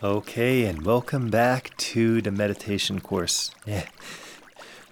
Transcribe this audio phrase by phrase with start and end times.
[0.00, 3.52] Okay, and welcome back to the meditation course.
[3.66, 3.86] ね、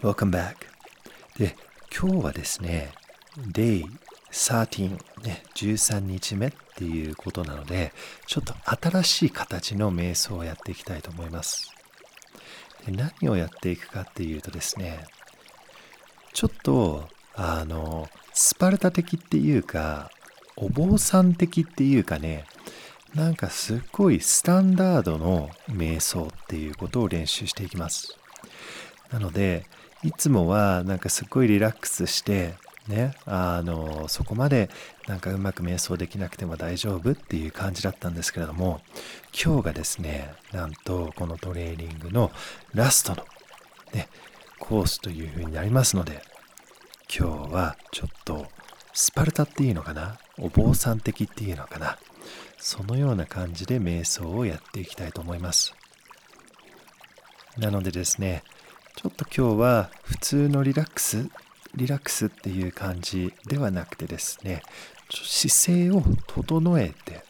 [0.03, 0.57] welcome back.
[1.39, 1.55] で、
[1.97, 2.91] 今日はですね、
[3.53, 3.85] Day
[4.33, 7.93] 13、ね、13日目っていうことなので、
[8.27, 8.53] ちょっと
[8.89, 11.71] 新しい形の瞑想をやっていきたいと思います。
[12.85, 15.05] で何をやっていくかっていうとですね、
[16.33, 20.11] ちょっと、あの、スパルタ的っていうか、
[20.57, 22.45] お坊さん的っていうかね、
[23.17, 28.15] なんかすっごいスタンダードの瞑想っていうことを練習していきます。
[29.11, 29.65] なので、
[30.05, 32.57] いつもはなんかすっごいリラックスして、
[32.89, 34.69] ね、あの、そこまで
[35.09, 38.83] なんかうまく瞑想できなくても大丈夫っていう感じだったんですけれども、
[39.33, 42.31] 今日がですね、なんとこのトレーニングの
[42.75, 43.25] ラストの
[43.95, 44.11] ね、
[44.59, 46.23] コースという風になりますので、
[47.09, 48.47] 今日はちょっと
[48.93, 50.19] スパルタっていうのかな？
[50.39, 51.97] お坊さん的っていうのかな？
[52.59, 55.75] そのような感じで瞑想をやっていきたいと思います。
[57.59, 58.43] なのでですね、
[58.97, 61.29] ちょっと今日は普通のリラックス、
[61.75, 64.63] リラックスっていう感じではなくてですね、
[65.11, 67.23] 姿勢を整えて、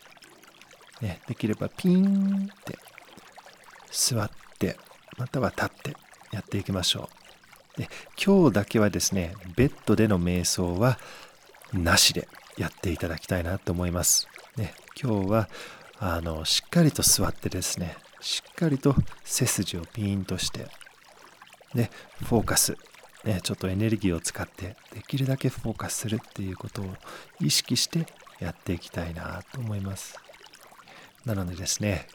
[1.00, 2.78] ね、できればピンって
[3.91, 4.77] 座って、
[5.19, 5.97] または立って
[6.33, 7.08] やっていきましょ
[7.77, 7.80] う。
[7.80, 7.89] で
[8.22, 10.98] 今日だけはですね、ベッドでの瞑想は
[11.72, 14.28] なしでやっていただきたいなと思います。
[15.00, 15.48] 今日は
[15.98, 18.94] あのしっかりと座ってですねしっかりと
[19.25, 20.69] 背筋をピーンとして
[21.75, 21.91] ね
[22.25, 22.78] フォーカス、
[23.24, 26.86] ね、ちょっとエネルギーを使ってできるだけフォーカスするっていうことを
[27.41, 28.06] 意識して
[28.41, 30.19] やっていきたいなと思います。
[31.27, 32.06] なのでですね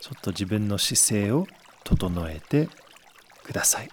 [0.00, 1.46] ちょっと自分の姿勢を
[1.84, 2.68] 整えて
[3.44, 3.88] ください、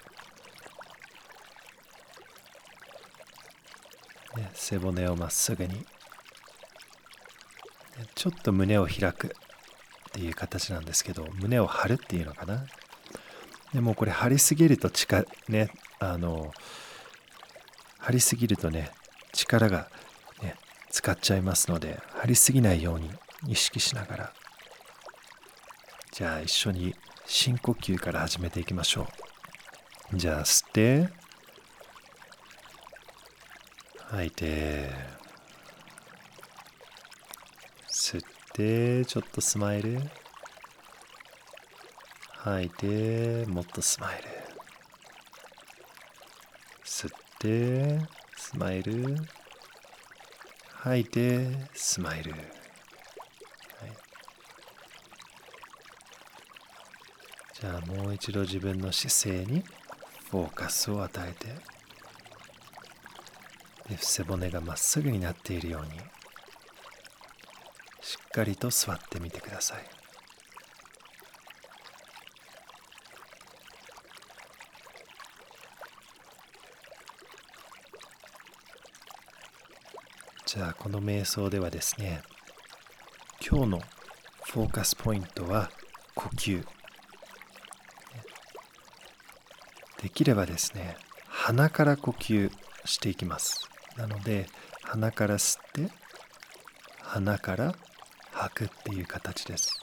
[4.36, 5.86] ね、背骨をまっすぐに。
[8.16, 9.30] ちょっと胸を開くっ
[10.12, 12.66] ていう形なんですけど胸を張るっていうのかな。
[13.74, 15.70] でもこれ張りすぎると力ね
[16.00, 16.54] あの
[18.00, 18.92] 張りすぎるとね
[19.34, 19.90] 力が
[20.42, 20.56] ね
[20.90, 23.10] 使っちゃいますので張りすぎないように
[23.48, 24.34] 意識しながら。
[26.12, 26.96] じゃあ一緒に
[27.26, 29.08] 深呼吸から始めていきましょ
[30.14, 30.18] う。
[30.18, 31.10] じゃあ吸って
[34.10, 35.25] 吐いて。
[38.08, 38.22] 吸っ
[38.54, 40.00] てちょっとスマイル。
[42.34, 44.24] 吐いてもっとスマイル。
[46.86, 48.00] 吸って
[48.38, 49.16] スマイル。
[50.84, 52.42] 吐いてスマイル、はい、
[57.60, 59.64] じゃあもう一度自分の姿勢に
[60.30, 61.48] フォーカスを与えて
[63.90, 66.00] で背骨がまっすぐになっているように。
[68.36, 69.78] かりと座ってみてください。
[80.46, 82.22] じゃあこの瞑想ではですね
[83.40, 83.82] 今日の
[84.44, 85.72] フォーカスポイントは
[86.14, 86.66] 呼吸。
[90.02, 90.98] できればですね
[91.30, 92.52] 鼻から呼吸
[92.84, 93.70] していきます。
[93.96, 94.48] なので
[94.84, 95.90] 鼻から吸って
[97.02, 97.76] 鼻から
[98.46, 99.80] 履くっていう形です。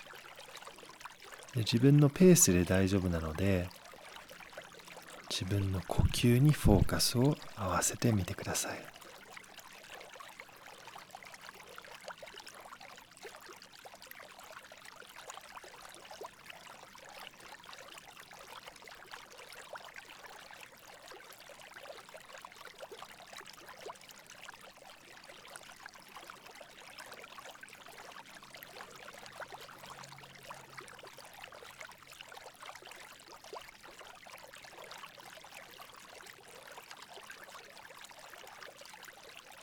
[1.55, 3.69] で自分のペースで大丈夫なので
[5.29, 9.02] 自分の呼吸にフォーカスを合わせてみてください。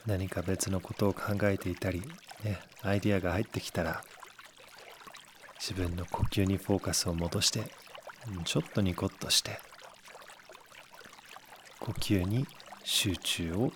[0.10, 2.02] 何か別のことを考えていたり、
[2.44, 4.02] ね、アイデアが入ってきたら
[5.60, 7.62] 自分の呼吸にフォーカスを戻して
[8.44, 9.60] ちょっとニコッとして
[11.80, 12.48] 呼吸に
[12.84, 13.72] 集中を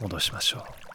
[0.00, 0.85] 戻しましょう。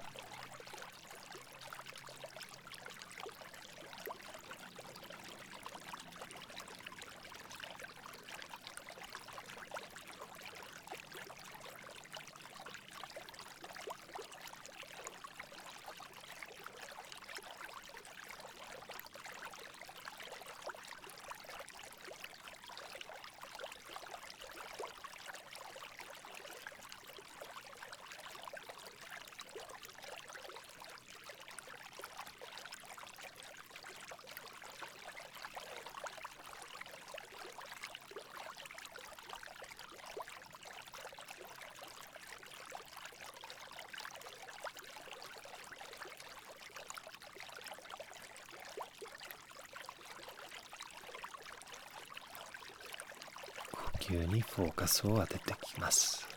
[54.01, 56.30] 球にフォーカスを当ててきます。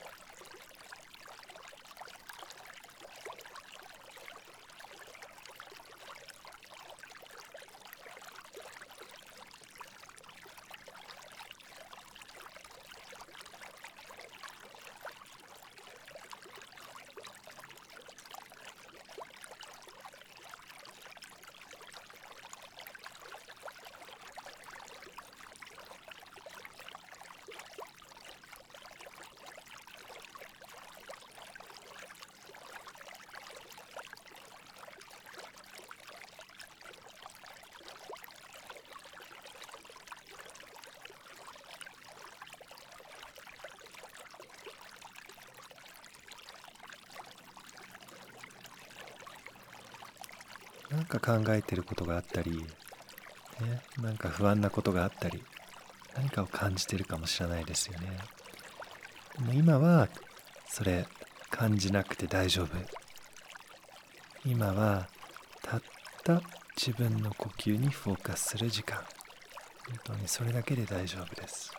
[50.94, 52.64] なんか考えてることがあったり、ね、
[54.00, 55.42] なんか不安なことがあったり
[56.16, 58.18] 何かを感じてるかもしれないですよね。
[59.38, 60.08] でも今は
[60.68, 61.06] それ
[61.50, 62.68] 感じなくて大丈夫。
[64.44, 65.08] 今は
[65.62, 65.82] たっ
[66.22, 66.40] た
[66.76, 68.98] 自分の呼吸にフォーカスする時間。
[69.88, 71.72] 本当にそれだけで大丈夫です。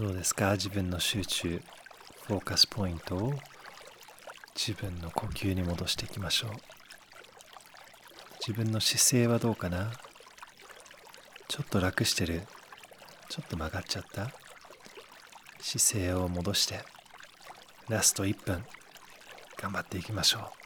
[0.00, 0.52] どうですか？
[0.52, 1.60] 自分の集中
[2.26, 3.34] フォーカスポイントを
[4.56, 6.50] 自分の呼吸に戻していきましょう。
[8.40, 9.92] 自分の姿勢はどうかな？
[11.48, 12.40] ちょっと楽してる？
[13.28, 14.30] ちょっと曲がっちゃった？
[15.60, 16.80] 姿勢を戻して
[17.90, 18.64] ラスト1分
[19.60, 20.59] 頑張っていきましょう。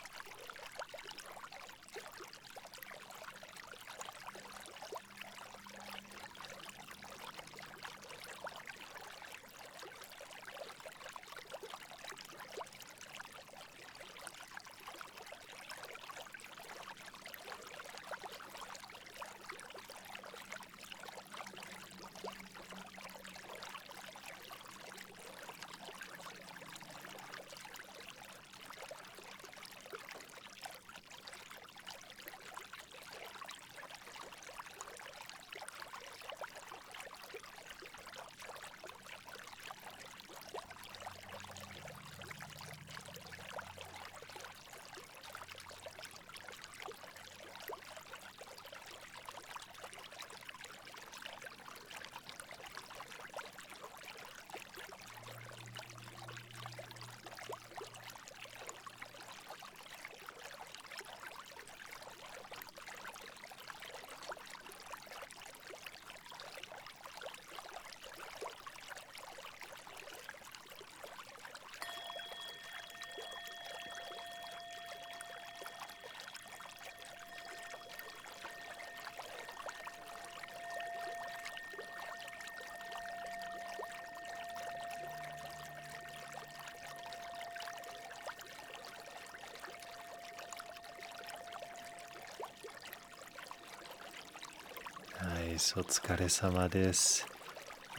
[95.54, 95.78] Nice.
[95.78, 97.28] お疲れ様です。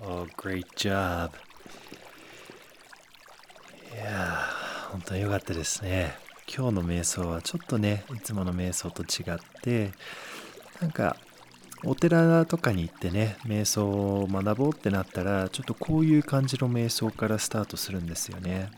[0.02, 1.30] Oh, great job.
[3.94, 6.18] いやー、本当に良かったですね。
[6.54, 9.94] 今日の瞑想はちょっとね、いつもの瞑想と違って、
[10.82, 11.16] なんか、
[11.86, 18.70] お寺とかに行ってね、瞑想を学ぼうってなったら、ちょっとこういう感じの瞑想からスタートするんですよね。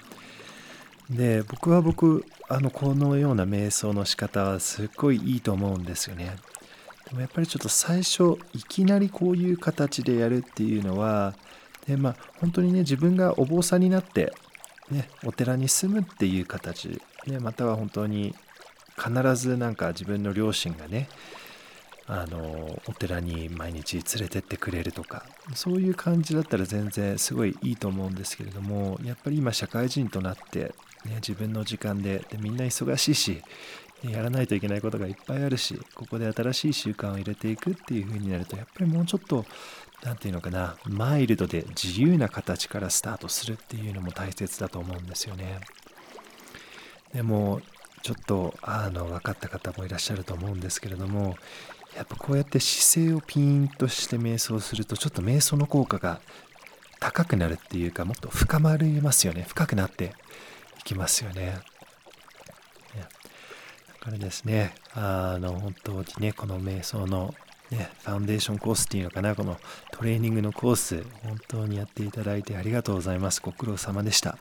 [1.09, 6.35] で、僕は僕、あの、このような瞑想の仕方はすっごいいいと思うんですよね。
[7.09, 11.35] でもやっぱりちょっと最初、いきなりこういう形でやるっていうのは、
[11.87, 14.33] でまあ、本当にね、自分がお坊さんになって、
[14.91, 18.35] ね、お寺に住むっていう形、ね、または本当に
[18.97, 21.07] 必ずなんか自分の両親がね、
[22.09, 30.73] あのお寺に毎日連れてってくれるとかそういう感じだったら全然すごいいいと思うんですけれどもやっぱり今社会人となって、
[31.03, 33.41] ね、自分の時間ででみんな忙しいし
[34.03, 39.45] やらないといけないことがいっぱいあるしここで新しい習慣を入れていくっていう風になるとやっぱりもうちょっと
[40.03, 45.59] 何て言うのかなマイルドで自由な形からスタートするっていうのも大切だと思うんですよね。
[47.13, 47.61] でも
[48.03, 51.35] ちょっとあの分かった方もいらっしゃると思うんですけれども
[51.95, 56.21] やっぱこうやって姿勢をピーンとして瞑想するとちょっと瞑想の効果が
[56.99, 60.13] 高くなるっていうかもっと深まりますよね深くなって
[60.79, 61.59] いきますよね。
[64.07, 64.73] からですね。
[64.93, 67.33] あの本当にねこの瞑想の
[67.69, 69.57] ね、ファンデーションコースっていうのかなこの
[69.91, 73.41] トレーニングのコース本当にやっていただいてありがとうございます。
[73.41, 74.31] ご苦労様でした、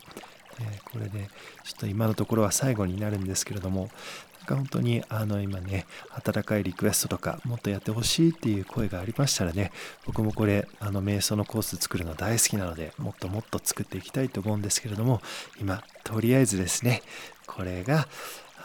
[0.60, 1.28] ねこれで
[1.64, 3.90] ちょっと今のところは最後になるんですけれども
[4.38, 9.72] なんか本当にあの今ね温かいリクエストとかもっとやってほしいっていう声がありましたらね
[10.06, 15.20] 僕もこれあの瞑想のコース作るの大好きなのでもっともっと作っていきたいと思うんですけれども
[15.60, 17.02] 今とりあえずですね
[17.46, 18.06] これが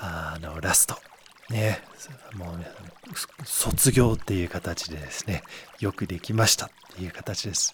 [0.01, 0.95] あのラスト
[1.51, 1.81] ね、
[2.35, 2.57] もう、
[3.45, 5.43] 卒業っていう形でですね、
[5.79, 7.73] よくできましたっていう形です。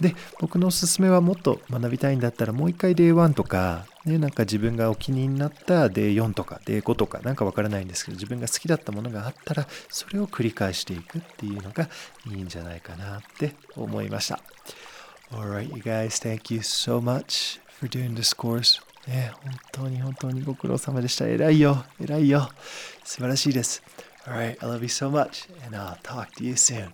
[0.00, 11.88] で、僕のおすすめはもっと学びたいんだったら、もう一回 Day1 とか、ね、なんか自分がお気になった Day4 とか Day5 とか、なんかわからないんですけど、自分が好きだったものがあったら、それを繰り返していくっていうのが
[12.26, 14.40] いいんじゃないかなって思いました。
[15.32, 18.89] Alright, you guys, thank you so much for doing this course.
[19.06, 21.26] ね、本当に本当にご苦労様でした。
[21.26, 22.50] 偉いよ、偉いよ。
[23.04, 23.82] 素晴らしいです。
[24.26, 26.92] Alright, I love you so much, and I'll talk to you soon.